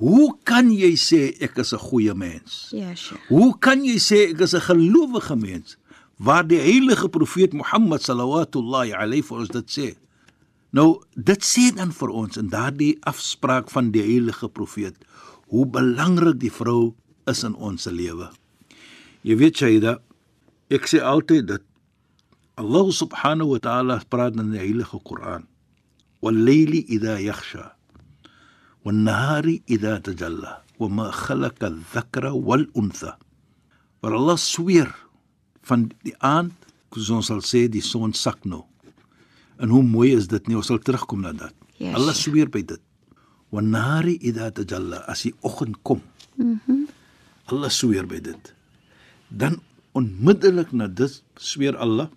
hoe 0.00 0.30
kan 0.48 0.70
jy 0.72 0.94
sê 0.96 1.36
ek 1.36 1.58
is 1.60 1.74
'n 1.74 1.84
goeie 1.84 2.14
mens? 2.14 2.72
Ja, 2.72 2.94
Sheikh. 2.94 3.20
Hoe 3.28 3.52
kan 3.58 3.84
jy 3.84 3.98
sê 4.00 4.32
ek 4.32 4.40
is 4.40 4.54
'n 4.54 4.60
gelowige 4.60 5.36
mens 5.36 5.76
waar 6.16 6.46
die 6.48 6.60
heilige 6.60 7.08
profeet 7.08 7.52
Mohammed 7.52 8.00
sallallahu 8.00 8.94
alayhi 8.96 9.22
vir 9.22 9.38
ons 9.38 9.48
dit 9.48 9.68
sê? 9.68 9.96
Nou, 10.72 11.02
dit 11.14 11.44
sê 11.44 11.74
dan 11.74 11.92
vir 11.92 12.08
ons 12.08 12.36
in 12.36 12.48
daardie 12.48 12.96
afspraak 13.04 13.70
van 13.70 13.90
die 13.92 14.00
heilige 14.00 14.48
profeet 14.48 14.96
hoe 15.52 15.66
belangrik 15.66 16.40
die 16.40 16.50
vrou 16.50 16.94
is 17.26 17.44
in 17.44 17.54
ons 17.54 17.84
lewe. 17.84 18.30
Jy 19.22 19.36
weet 19.36 19.56
Shaida, 19.56 19.98
ek 20.70 20.88
sê 20.88 21.02
altyd 21.04 21.46
dat 21.46 21.62
Allah 22.62 22.86
subhanahu 22.94 23.58
wa 23.58 23.60
ta'ala 23.60 23.94
praat 24.06 24.38
in 24.38 24.54
die 24.54 24.62
heilige 24.62 25.02
Koran. 25.02 25.50
"Wal-layli 26.22 26.86
idha 26.86 27.18
yakhsha 27.18 27.74
wan-nahari 28.86 29.66
idha 29.66 29.98
tajalla 29.98 30.62
wa 30.78 30.88
ma 30.88 31.06
khalaqa 31.10 31.74
adh-dhakara 31.74 32.30
wal-untha." 32.30 33.18
Maar 34.02 34.12
Allah 34.14 34.38
sweer 34.38 34.94
van 35.66 35.90
die 36.06 36.14
aand, 36.22 36.54
soos 36.94 37.10
ons 37.10 37.26
sal 37.26 37.42
sê 37.42 37.66
die 37.66 37.82
son 37.82 38.14
sak 38.14 38.46
nou. 38.46 38.62
En 39.58 39.68
hoe 39.74 39.82
mooi 39.82 40.14
is 40.14 40.30
dit 40.30 40.46
nie, 40.46 40.56
ons 40.58 40.66
sal 40.66 40.78
terugkom 40.78 41.22
na 41.26 41.32
dit. 41.34 41.54
Ja, 41.82 41.94
Allah 41.98 42.14
sweer 42.14 42.46
by 42.46 42.62
dit. 42.62 42.82
Wan-nahari 43.50 44.18
idha 44.22 44.50
tajalla 44.54 45.02
as 45.10 45.26
die 45.26 45.34
oggend 45.42 45.82
kom. 45.82 46.02
Mhm. 46.38 46.58
Mm 46.66 46.86
Allah 47.50 47.68
sweer 47.68 48.06
by 48.06 48.20
dit. 48.22 48.54
Dan 49.28 49.58
onmiddellik 49.98 50.70
na 50.72 50.86
dit 50.86 51.10
sweer 51.36 51.76
Allah 51.76 52.08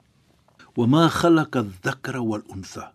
wa 0.76 0.86
ma 0.88 1.10
khalaqa 1.10 1.64
adh-dhakara 1.64 2.22
wal-untha. 2.22 2.92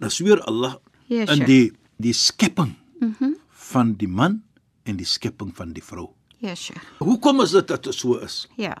Dan 0.00 0.10
sweer 0.10 0.40
Allah 0.44 0.78
Ja, 1.06 1.22
in 1.22 1.26
Sheikh. 1.26 1.46
die 1.46 1.72
die 1.96 2.12
skepping 2.12 2.74
mhm. 3.00 3.36
van 3.48 3.94
die 3.94 4.08
man 4.08 4.42
en 4.84 4.96
die 4.96 5.06
skepping 5.06 5.54
van 5.56 5.72
die 5.72 5.82
vrou. 5.84 6.10
Ja, 6.38 6.54
Sheikh. 6.54 6.82
Hoekom 6.98 7.40
is 7.40 7.50
dit 7.50 7.68
dat 7.68 7.84
dit 7.84 7.94
so 7.94 8.18
is? 8.18 8.46
Ja. 8.56 8.76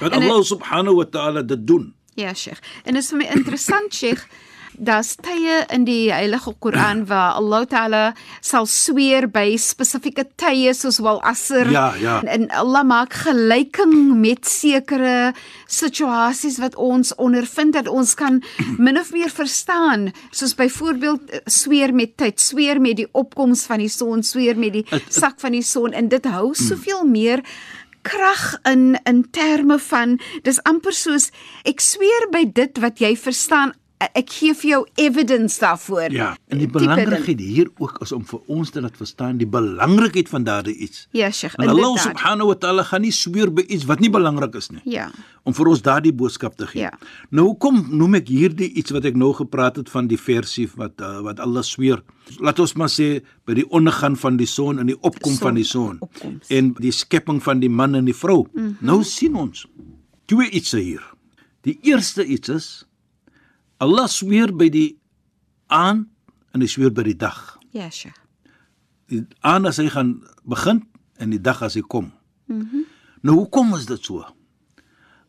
Dat 0.00 0.12
Allah 0.12 0.42
subhanahu 0.42 0.96
wa 0.96 1.04
ta'ala 1.04 1.42
dit 1.42 1.66
doen. 1.66 1.92
Ja, 2.14 2.34
Sheikh. 2.34 2.60
En 2.84 2.94
dit 2.94 3.02
is 3.02 3.10
vir 3.10 3.18
my 3.18 3.28
interessant, 3.34 3.94
Sheikh. 3.94 4.24
Daar's 4.78 5.16
tye 5.20 5.66
in 5.74 5.84
die 5.84 6.10
Heilige 6.12 6.54
Koran 6.58 7.04
waar 7.10 7.32
Allah 7.38 7.66
Taala 7.68 8.02
sal 8.40 8.66
sweer 8.66 9.26
by 9.28 9.56
spesifieke 9.60 10.24
tye 10.40 10.72
soos 10.74 10.98
wel 11.04 11.20
asr 11.28 11.68
Ja, 11.70 11.94
ja. 12.00 12.20
en, 12.22 12.28
en 12.28 12.46
Allah 12.50 12.82
maak 12.84 13.12
gelyking 13.26 14.14
met 14.20 14.46
sekere 14.48 15.32
situasies 15.68 16.58
wat 16.62 16.74
ons 16.80 17.12
ondervind 17.20 17.74
dat 17.76 17.88
ons 17.88 18.14
kan 18.18 18.40
min 18.84 18.98
of 19.00 19.12
meer 19.12 19.30
verstaan. 19.30 20.10
Soos 20.30 20.54
byvoorbeeld 20.58 21.30
eh, 21.30 21.40
sweer 21.46 21.92
met 21.94 22.16
tyd, 22.16 22.40
sweer 22.40 22.80
met 22.80 22.96
die 23.02 23.08
opkoms 23.12 23.66
van 23.68 23.82
die 23.84 23.90
son, 23.92 24.22
sweer 24.22 24.56
met 24.58 24.72
die 24.78 24.86
Het- 24.88 25.02
het- 25.04 25.14
sak 25.14 25.40
van 25.40 25.52
die 25.52 25.62
son. 25.62 25.92
En 25.92 26.08
dit 26.08 26.24
hou 26.32 26.54
soveel 26.54 27.04
meer 27.06 27.42
krag 28.02 28.56
in 28.66 28.96
in 29.06 29.20
terme 29.30 29.76
van 29.78 30.16
dis 30.42 30.58
amper 30.66 30.92
soos 30.96 31.28
ek 31.68 31.78
sweer 31.80 32.24
by 32.32 32.42
dit 32.50 32.80
wat 32.82 32.98
jy 32.98 33.12
verstaan 33.16 33.70
ek 34.18 34.30
gee 34.30 34.54
vir 34.54 34.68
jou 34.70 34.80
evidence 35.00 35.58
daarvoor. 35.60 36.12
Ja, 36.12 36.36
en 36.48 36.58
die 36.58 36.68
belangrikheid 36.68 37.40
hier 37.40 37.68
ook 37.78 37.98
is 38.02 38.12
om 38.12 38.24
vir 38.26 38.40
ons 38.46 38.70
te 38.70 38.80
laat 38.80 38.96
verstaan 38.96 39.36
die 39.40 39.46
belangrikheid 39.46 40.28
van 40.28 40.44
daardie 40.44 40.74
iets. 40.76 41.06
Ja, 41.10 41.30
Sheikh. 41.30 41.54
En 41.58 41.68
Allah 41.68 41.76
inderdaad. 41.92 42.02
subhanahu 42.08 42.46
wa 42.48 42.54
ta'ala 42.54 42.82
gaan 42.82 43.00
nie 43.00 43.12
sweer 43.12 43.52
by 43.52 43.64
iets 43.68 43.84
wat 43.84 44.00
nie 44.00 44.10
belangrik 44.10 44.54
is 44.54 44.70
nie. 44.70 44.80
Ja. 44.84 45.10
Om 45.42 45.54
vir 45.54 45.66
ons 45.66 45.82
daardie 45.82 46.12
boodskap 46.12 46.56
te 46.56 46.66
gee. 46.66 46.80
Ja. 46.82 46.92
Nou 47.30 47.46
hoekom 47.46 47.86
noem 47.90 48.14
ek 48.14 48.28
hierdie 48.28 48.70
iets 48.72 48.90
wat 48.90 49.04
ek 49.04 49.16
nou 49.16 49.32
gepraat 49.34 49.76
het 49.76 49.90
van 49.90 50.06
die 50.06 50.18
versie 50.20 50.68
wat 50.76 51.00
uh, 51.00 51.20
wat 51.26 51.40
Allah 51.40 51.62
sweer? 51.62 52.02
Laat 52.38 52.58
ons 52.62 52.74
maar 52.78 52.88
sê 52.92 53.22
by 53.46 53.54
die 53.54 53.66
ondergang 53.70 54.18
van 54.18 54.36
die 54.36 54.46
son 54.46 54.78
en 54.78 54.86
die 54.86 54.98
opkom 55.00 55.32
Son, 55.32 55.42
van 55.42 55.54
die 55.54 55.64
son 55.64 55.96
opkoms. 56.00 56.48
en 56.48 56.74
die 56.78 56.92
skepping 56.92 57.42
van 57.42 57.60
die 57.60 57.70
man 57.70 57.94
en 57.94 58.04
die 58.04 58.14
vrou. 58.16 58.46
Mm. 58.52 58.62
-hmm. 58.62 58.76
Nou 58.80 59.02
sien 59.04 59.34
ons 59.34 59.66
twee 60.26 60.50
ietsie 60.50 60.80
hier. 60.82 61.02
Die 61.62 61.78
eerste 61.82 62.24
iets 62.24 62.48
is 62.48 62.86
Allah 63.82 64.06
sweer 64.06 64.52
by 64.54 64.68
die 64.70 64.92
aand 65.72 66.06
en 66.54 66.62
hy 66.62 66.68
sweer 66.70 66.92
by 66.94 67.04
die 67.08 67.18
dag. 67.18 67.38
Ja, 67.74 67.88
Sheikh. 67.90 68.18
Die 69.10 69.24
aand 69.44 69.68
as 69.68 69.80
hy 69.82 69.88
gaan 69.92 70.20
begin 70.48 70.84
en 71.20 71.32
die 71.34 71.40
dag 71.42 71.62
as 71.66 71.78
hy 71.78 71.84
kom. 71.86 72.12
Mhm. 72.46 72.66
Mm 72.66 72.90
nou 73.22 73.36
hoekom 73.36 73.68
is 73.76 73.84
dit 73.86 74.02
so? 74.02 74.24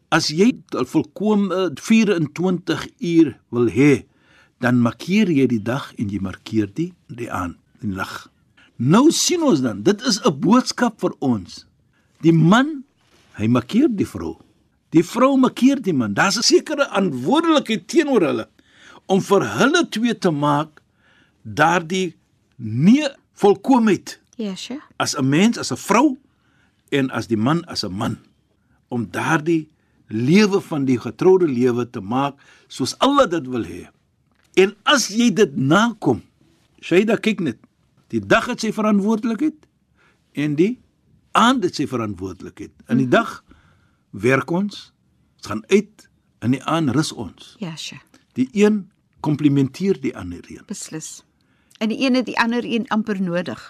As 0.10 0.32
jy 0.34 0.48
volkome 0.90 1.68
24 1.78 2.88
uur 2.98 3.28
wil 3.54 3.68
hê, 3.70 4.08
dan 4.58 4.80
markeer 4.82 5.30
jy 5.30 5.46
die 5.52 5.62
dag 5.62 5.92
en 6.02 6.10
jy 6.10 6.18
markeer 6.18 6.72
die 6.74 6.88
die 7.06 7.30
aand, 7.30 7.60
die 7.86 7.92
nag. 7.94 8.32
Nou 8.82 9.12
sien 9.14 9.46
ons 9.46 9.62
dan, 9.62 9.84
dit 9.86 10.02
is 10.10 10.18
'n 10.26 10.34
boodskap 10.34 10.98
vir 11.06 11.14
ons. 11.20 11.68
Die 12.26 12.34
man, 12.34 12.82
hy 13.38 13.46
markeer 13.46 13.94
die 13.94 14.10
vrou. 14.10 14.42
Die 14.94 15.04
vrou 15.04 15.38
markeer 15.42 15.82
die 15.82 15.94
man. 15.94 16.14
Daar's 16.14 16.38
'n 16.38 16.44
sekere 16.44 16.86
verantwoordelikheid 16.86 17.88
teenoor 17.88 18.22
hulle 18.22 18.48
om 19.08 19.22
vir 19.22 19.42
hulle 19.58 19.88
twee 19.90 20.18
te 20.18 20.32
maak 20.32 20.82
daardie 21.44 22.16
nie 22.58 23.04
volkomeheid 23.34 24.20
Ja, 24.38 24.56
Sheikh. 24.56 24.84
as 24.98 25.16
'n 25.18 25.30
mens 25.30 25.58
as 25.58 25.72
'n 25.72 25.78
vrou 25.78 26.18
en 26.92 27.10
as 27.12 27.28
die 27.28 27.38
man 27.38 27.66
as 27.66 27.84
'n 27.84 27.92
man 27.92 28.18
om 28.88 29.08
daardie 29.12 29.68
lewe 30.08 30.62
van 30.62 30.86
die 30.86 31.00
getroude 31.00 31.48
lewe 31.48 31.90
te 31.90 32.00
maak 32.00 32.36
soos 32.68 32.96
Allah 33.00 33.30
dit 33.30 33.48
wil 33.48 33.64
hê. 33.64 33.88
En 34.56 34.76
as 34.84 35.08
jy 35.08 35.34
dit 35.34 35.56
nakom, 35.58 36.22
Shaida 36.82 37.16
kyk 37.18 37.40
net, 37.40 37.58
die 38.10 38.20
dag 38.20 38.46
het 38.46 38.60
sy 38.60 38.72
verantwoordelikheid 38.72 39.56
en 40.34 40.56
die 40.56 40.80
aand 41.32 41.64
het 41.64 41.76
sy 41.76 41.88
verantwoordelikheid. 41.88 42.72
In 42.90 42.98
die 42.98 43.08
dag 43.08 43.43
werk 44.14 44.52
ons, 44.52 44.94
ons 45.38 45.50
gaan 45.50 45.64
uit, 45.68 46.08
in 46.44 46.56
die 46.58 46.64
aand 46.64 46.94
rus 46.96 47.12
ons. 47.12 47.56
Ja, 47.60 47.76
Sheikh. 47.76 48.04
Die 48.38 48.50
een 48.52 48.90
komplementeer 49.24 50.00
die 50.02 50.14
ander 50.18 50.44
een. 50.50 50.64
Beslis. 50.68 51.24
En 51.78 51.90
die 51.90 52.02
een 52.06 52.16
het 52.16 52.26
die 52.26 52.40
ander 52.40 52.66
een 52.66 52.88
amper 52.88 53.22
nodig. 53.22 53.62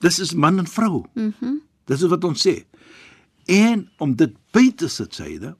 Dis 0.00 0.18
is 0.18 0.32
man 0.34 0.58
en 0.58 0.66
vrou. 0.66 1.04
Mhm. 1.14 1.32
Mm 1.40 1.60
Dis 1.90 2.02
is 2.02 2.08
wat 2.08 2.24
ons 2.24 2.38
sê. 2.46 2.62
En 3.50 3.88
om 3.98 4.14
dit 4.16 4.34
by 4.54 4.68
te 4.78 4.86
sit 4.88 5.16
syde, 5.18 5.56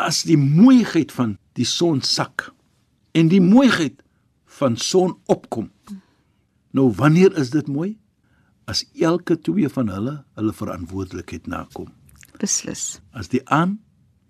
as 0.00 0.22
die 0.24 0.38
mooiheid 0.40 1.12
van 1.12 1.34
die 1.52 1.66
son 1.68 2.00
sak 2.00 2.48
en 3.12 3.28
die 3.28 3.42
mooiheid 3.44 4.00
van 4.58 4.78
son 4.80 5.18
opkom. 5.28 5.68
Nou 6.72 6.88
wanneer 6.96 7.36
is 7.36 7.52
dit 7.52 7.68
mooi? 7.68 7.98
As 8.64 8.86
elke 8.96 9.36
twee 9.36 9.68
van 9.68 9.92
hulle 9.92 10.16
hulle 10.34 10.52
verantwoordelikheid 10.56 11.46
nakom. 11.46 11.92
Beslis. 12.40 13.02
As 13.12 13.28
die 13.28 13.44
aan 13.52 13.76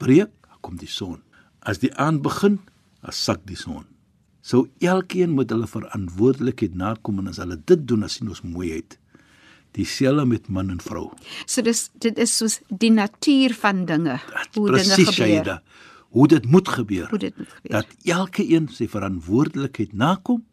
breek, 0.03 0.33
kom 0.61 0.79
die 0.81 0.91
son. 0.91 1.21
As 1.67 1.81
die 1.83 1.93
aan 1.95 2.21
begin, 2.25 2.61
dan 3.03 3.15
sak 3.15 3.45
die 3.47 3.59
son. 3.59 3.85
So 4.47 4.69
elkeen 4.85 5.35
moet 5.35 5.51
hulle 5.51 5.67
verantwoordelikheid 5.67 6.77
nakom 6.79 7.19
en 7.23 7.33
as 7.33 7.41
hulle 7.43 7.59
dit 7.59 7.83
doen, 7.89 8.05
dan 8.07 8.13
sien 8.13 8.31
ons 8.31 8.45
mooiheid. 8.47 8.99
Dieselfde 9.77 10.25
met 10.27 10.47
man 10.49 10.71
en 10.73 10.81
vrou. 10.81 11.11
So 11.45 11.63
dis 11.67 11.89
dit 12.03 12.19
is 12.23 12.37
soos 12.39 12.61
die 12.69 12.93
natuur 12.95 13.57
van 13.59 13.85
dinge. 13.89 14.21
Hoe 14.55 14.69
dinge 14.71 14.85
Presies, 14.87 15.11
gebeur. 15.11 15.17
Shaida. 15.17 15.57
Hoe 16.17 16.29
dit 16.31 16.47
moet 16.49 16.69
gebeur. 16.69 17.09
Hoe 17.11 17.19
dit 17.19 17.37
moet 17.37 17.57
gebeur. 17.59 17.73
Dat 17.75 18.07
elke 18.07 18.47
een 18.47 18.71
sy 18.73 18.87
verantwoordelikheid 18.89 19.93
nakom, 19.93 20.45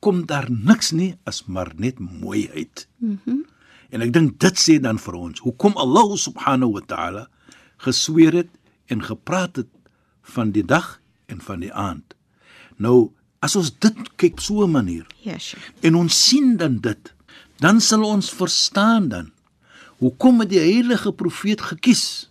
kom 0.00 0.24
daar 0.26 0.48
niks 0.50 0.90
nie 0.96 1.14
as 1.28 1.44
maar 1.46 1.72
net 1.76 2.00
mooiheid. 2.00 2.88
Mhm. 2.98 3.20
Mm 3.24 3.44
en 3.94 4.04
ek 4.04 4.12
dink 4.14 4.38
dit 4.42 4.60
sê 4.60 4.78
dan 4.82 4.98
vir 5.00 5.18
ons, 5.18 5.42
hoekom 5.44 5.76
Allah 5.80 6.14
subhanahu 6.18 6.76
wa 6.76 6.84
ta'ala 6.90 7.26
gesweer 7.84 8.34
het 8.42 8.50
en 8.86 9.02
gepraat 9.02 9.56
het 9.56 9.68
van 10.22 10.50
die 10.50 10.64
dag 10.64 11.00
en 11.26 11.40
van 11.40 11.60
die 11.60 11.72
aand. 11.72 12.14
Nou, 12.76 13.10
as 13.40 13.56
ons 13.56 13.70
dit 13.78 13.96
kyk 14.16 14.40
so 14.40 14.64
'n 14.64 14.70
manier, 14.70 15.06
Ja, 15.22 15.38
Sheikh. 15.38 15.70
en 15.80 15.94
ons 15.94 16.24
sien 16.28 16.56
dan 16.56 16.78
dit, 16.78 17.14
dan 17.58 17.80
sal 17.80 18.04
ons 18.04 18.30
verstaan 18.30 19.08
dan 19.08 19.30
hoekom 19.98 20.40
het 20.40 20.48
die 20.50 20.58
heilige 20.60 21.12
profeet 21.12 21.60
gekies 21.60 22.30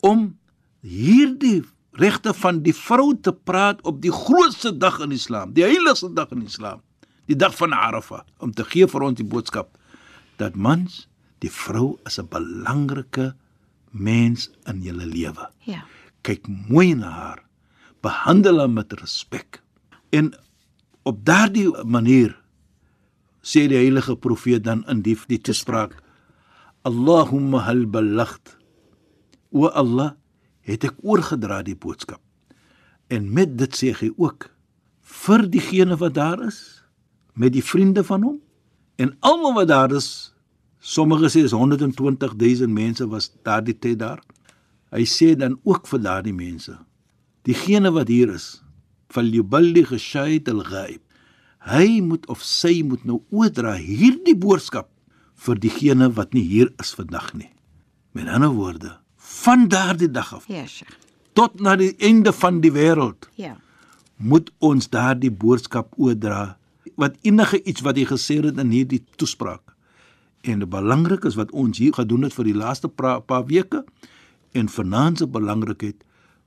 om 0.00 0.38
hierdie 0.80 1.62
regte 1.92 2.34
van 2.34 2.62
die 2.62 2.74
vrou 2.74 3.14
te 3.20 3.32
praat 3.32 3.80
op 3.82 4.02
die 4.02 4.12
grootste 4.12 4.76
dag 4.76 4.98
in 5.00 5.12
Islam, 5.12 5.52
die 5.52 5.62
heiligste 5.64 6.12
dag 6.12 6.30
in 6.30 6.42
Islam, 6.42 6.80
die 7.26 7.36
dag 7.36 7.54
van 7.56 7.72
Arafah, 7.72 8.22
om 8.38 8.52
te 8.52 8.64
gee 8.64 8.86
vir 8.86 9.02
ons 9.02 9.16
die 9.16 9.24
boodskap 9.26 9.78
dat 10.36 10.54
mans, 10.54 11.08
die 11.38 11.50
vrou 11.50 11.98
is 12.06 12.18
'n 12.18 12.28
belangrike 12.28 13.34
mens 13.90 14.50
in 14.64 14.82
julle 14.82 15.06
lewe 15.06 15.50
Ja. 15.64 15.84
kyk 16.22 16.48
mooi 16.68 16.94
na 16.94 17.10
haar, 17.10 17.44
behandel 18.02 18.58
haar 18.58 18.70
met 18.70 18.92
respek. 18.92 19.62
En 20.10 20.34
op 21.02 21.24
daardie 21.24 21.70
manier 21.84 22.34
sê 23.42 23.66
die 23.70 23.78
heilige 23.78 24.16
profeet 24.16 24.64
dan 24.64 24.84
in 24.90 25.02
die 25.02 25.16
die 25.30 25.38
toespraak: 25.40 26.02
Allahumma 26.82 27.58
hal 27.66 27.86
ballagt. 27.86 28.56
O 29.50 29.68
Allah, 29.68 30.12
het 30.66 30.84
ek 30.84 30.98
oorgedra 31.02 31.62
die 31.62 31.76
boodskap. 31.78 32.20
En 33.08 33.32
met 33.32 33.56
dit 33.58 33.76
sê 33.76 33.92
hy 33.94 34.10
ook 34.16 34.50
vir 35.06 35.46
diegene 35.50 35.96
wat 35.96 36.14
daar 36.14 36.42
is, 36.42 36.82
met 37.34 37.52
die 37.54 37.62
vriende 37.64 38.02
van 38.04 38.22
hom 38.26 38.40
en 38.96 39.14
almal 39.20 39.54
wat 39.54 39.68
daar 39.68 39.92
is. 39.94 40.34
Sommige 40.86 41.26
sê 41.32 41.42
is 41.42 41.50
120 41.52 42.36
000 42.38 42.68
mense 42.70 43.06
was 43.10 43.26
daardie 43.42 43.74
tyd 43.74 43.98
daar. 44.04 44.20
Hy 44.94 45.02
sê 45.10 45.32
dan 45.34 45.56
ook 45.66 45.88
vir 45.90 46.02
daardie 46.04 46.34
mense, 46.36 46.76
diegene 47.46 47.90
wat 47.96 48.08
hier 48.12 48.30
is, 48.36 48.60
falyuballigh 49.10 49.90
ash-shahid 49.96 50.46
al-ghaib. 50.52 51.02
Hy 51.66 51.98
moet 52.06 52.28
of 52.30 52.44
sy 52.46 52.84
moet 52.86 53.02
nou 53.08 53.18
oordra 53.34 53.74
hierdie 53.82 54.36
boodskap 54.38 54.86
vir 55.42 55.58
diegene 55.64 56.06
wat 56.14 56.36
nie 56.38 56.44
hier 56.46 56.70
is 56.82 56.94
vandag 56.94 57.32
nie. 57.34 57.50
Met 58.14 58.30
ander 58.30 58.54
woorde, 58.54 58.94
van 59.42 59.66
daardie 59.68 60.10
dag 60.14 60.30
af 60.38 60.46
Ja, 60.48 60.62
Sheikh. 60.66 60.94
tot 61.34 61.58
na 61.60 61.74
die 61.76 61.96
einde 61.98 62.32
van 62.32 62.60
die 62.62 62.70
wêreld 62.70 63.26
Ja. 63.36 63.56
moet 64.16 64.50
ons 64.60 64.86
daardie 64.88 65.30
boodskap 65.34 65.92
oordra 65.98 66.56
wat 66.96 67.18
enige 67.22 67.58
iets 67.64 67.82
wat 67.82 67.96
hy 67.98 68.06
gesê 68.06 68.38
het 68.44 68.56
in 68.58 68.70
hierdie 68.70 69.02
toespraak. 69.18 69.65
En 70.46 70.62
belangrik 70.70 71.24
is 71.26 71.34
wat 71.34 71.50
ons 71.50 71.78
hier 71.82 71.94
gedoen 71.96 72.22
het 72.28 72.34
vir 72.36 72.44
die 72.44 72.54
laaste 72.56 72.88
paar 72.88 73.46
weke 73.50 73.82
en 74.54 74.68
vanaand 74.70 75.18
se 75.18 75.26
belangrikheid 75.26 76.04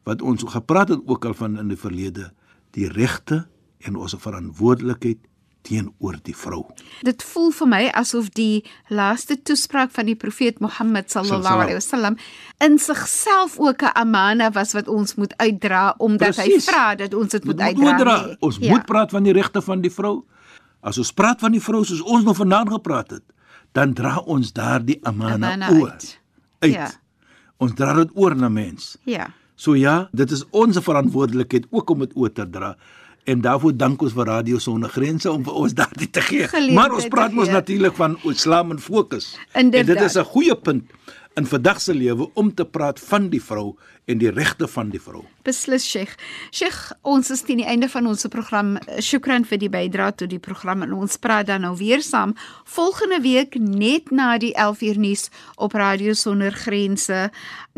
wat 0.08 0.22
ons 0.22 0.46
gepraat 0.48 0.94
het 0.94 1.02
ook 1.06 1.26
al 1.28 1.36
van 1.38 1.58
in 1.60 1.68
die 1.68 1.78
verlede, 1.78 2.30
die 2.78 2.88
regte 2.88 3.44
en 3.86 3.98
ons 4.00 4.16
verantwoordelikheid 4.18 5.20
teenoor 5.68 6.16
die 6.24 6.34
vrou. 6.36 6.64
Dit 7.04 7.24
voel 7.28 7.52
vir 7.52 7.68
my 7.68 7.82
asof 8.00 8.30
die 8.38 8.64
laaste 8.88 9.36
toespraak 9.44 9.92
van 9.92 10.08
die 10.08 10.16
profeet 10.16 10.62
Mohammed 10.64 11.12
sallallahu 11.12 11.66
alaihi 11.66 11.78
wasallam 11.82 12.16
in 12.64 12.80
sigself 12.80 13.60
ook 13.60 13.84
'n 13.84 13.92
amana 13.96 14.52
was 14.56 14.74
wat 14.74 14.88
ons 14.88 15.16
moet 15.16 15.34
uitdra 15.38 15.96
omdat 15.98 16.36
Presies. 16.36 16.66
hy 16.66 16.72
vra 16.72 16.96
dat 16.96 17.14
ons 17.14 17.32
dit 17.32 17.44
moet 17.46 17.58
Dit 17.58 17.66
uitdra. 17.68 17.86
oordra. 17.86 18.26
nie. 18.26 18.36
Ons 18.40 18.58
ja. 18.62 18.70
moet 18.70 18.86
praat 18.86 19.12
van 19.12 19.24
die 19.24 19.34
regte 19.34 19.62
van 19.62 19.82
die 19.82 19.92
vrou. 19.92 20.24
As 20.82 20.98
ons 20.98 21.12
praat 21.14 21.40
van 21.40 21.52
die 21.52 21.62
vrou 21.62 21.84
soos 21.84 22.02
ons 22.02 22.24
nou 22.24 22.36
vanaand 22.36 22.70
gepraat 22.72 23.10
het, 23.10 23.24
dan 23.80 23.96
dra 23.96 24.18
ons 24.28 24.54
daardie 24.56 25.00
amana 25.08 25.54
Amana 25.54 25.72
oor. 25.76 25.92
uit. 25.96 26.08
uit. 26.60 26.74
Ja. 26.74 26.90
Ons 27.60 27.76
dra 27.76 27.94
dit 28.00 28.12
oor 28.16 28.36
na 28.36 28.50
mens. 28.52 28.96
Ja. 29.08 29.30
So 29.60 29.76
ja, 29.76 30.08
dit 30.16 30.32
is 30.32 30.46
ons 30.56 30.80
verantwoordelikheid 30.84 31.68
ook 31.70 31.90
om 31.96 32.06
dit 32.06 32.16
oor 32.16 32.32
te 32.32 32.48
dra. 32.50 32.76
En 33.30 33.42
daarvoor 33.44 33.76
dank 33.78 34.02
ons 34.02 34.16
vir 34.16 34.26
Radio 34.26 34.60
Sonder 34.64 34.90
Grense 34.90 35.32
om 35.32 35.44
vir 35.46 35.58
ons 35.64 35.76
daardie 35.76 36.08
te 36.10 36.24
gee. 36.24 36.48
Geleentheid 36.48 36.78
Maar 36.78 36.96
ons 36.98 37.10
praat 37.12 37.36
mos 37.36 37.52
natuurlik 37.52 37.98
van 38.00 38.16
Islam 38.32 38.72
en 38.76 38.80
fokus. 38.80 39.34
Inderdaad. 39.54 39.82
En 39.82 39.94
dit 39.94 40.06
is 40.08 40.18
'n 40.18 40.32
goeie 40.32 40.56
punt 40.56 40.84
in 41.38 41.46
vandag 41.46 41.82
se 41.82 41.94
lewe 41.94 42.30
om 42.34 42.54
te 42.54 42.66
praat 42.66 43.00
van 43.00 43.30
die 43.30 43.42
vrou 43.44 43.76
en 44.10 44.18
die 44.18 44.32
regte 44.34 44.68
van 44.68 44.90
die 44.90 45.00
vrou. 45.02 45.22
Beslis 45.46 45.86
Sheikh. 45.86 46.16
Sheikh, 46.52 46.80
ons 47.06 47.30
is 47.30 47.44
teen 47.46 47.62
die 47.62 47.68
einde 47.70 47.90
van 47.90 48.08
ons 48.10 48.26
program. 48.34 48.76
Shukran 49.02 49.46
vir 49.46 49.62
die 49.62 49.70
bydrae 49.70 50.16
tot 50.18 50.32
die 50.32 50.42
program 50.42 50.84
en 50.86 50.96
ons 50.98 51.20
praat 51.22 51.48
dan 51.50 51.62
nou 51.66 51.76
weer 51.78 52.02
saam 52.06 52.34
volgende 52.66 53.22
week 53.22 53.60
net 53.62 54.10
na 54.12 54.32
die 54.42 54.52
11 54.58 54.82
uur 54.90 55.00
nuus 55.06 55.28
op 55.58 55.78
Radio 55.78 56.14
Sonder 56.18 56.52
Grense 56.52 57.30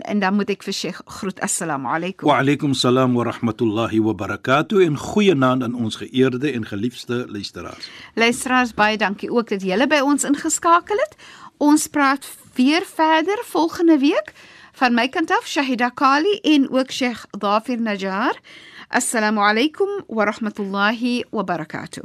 en 0.07 0.23
dan 0.23 0.39
moet 0.39 0.53
ek 0.55 0.63
vir 0.63 0.77
Sheikh 0.77 1.01
groet. 1.19 1.41
Assalamu 1.43 1.91
alaykum. 1.91 2.29
Wa 2.29 2.39
alaykum 2.41 2.73
salaam 2.73 3.17
wa 3.19 3.27
rahmatullahi 3.27 3.99
wa 4.07 4.15
barakatuh 4.15 4.85
en 4.85 4.97
goeienaand 4.97 5.67
aan 5.67 5.75
ons 5.75 5.99
geëerde 5.99 6.53
en 6.55 6.65
geliefde 6.65 7.25
luisteraars. 7.27 7.91
Luisteraars, 8.15 8.73
baie 8.73 8.97
dankie 8.97 9.31
ook 9.31 9.51
dat 9.51 9.67
julle 9.67 9.87
by 9.91 9.99
ons 10.05 10.23
ingeskakel 10.27 11.03
het. 11.03 11.19
Ons 11.61 11.85
praat 11.91 12.25
weer 12.54 12.82
verder 12.82 13.38
volgende 13.44 13.98
week. 13.98 14.32
Van 14.72 14.94
my 14.94 15.08
kant 15.08 15.30
af 15.30 15.46
Shahida 15.46 15.88
Kali 15.88 16.38
en 16.42 16.70
ook 16.70 16.90
Sheikh 16.90 17.24
Dhafir 17.30 17.80
Najjar. 17.80 18.40
Assalamu 18.88 19.40
alaykum 19.40 19.88
wa 20.06 20.24
rahmatullahi 20.24 21.24
wa 21.30 21.42
barakatuh. 21.42 22.02